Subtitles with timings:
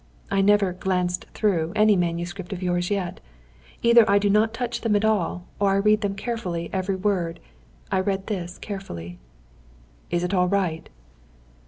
[0.31, 3.19] I never 'glanced through' any manuscript of yours yet.
[3.83, 7.39] Either I do not touch them at all, or I read them carefully every word.
[7.91, 9.19] I read this carefully."
[10.09, 10.89] "Is it all right?"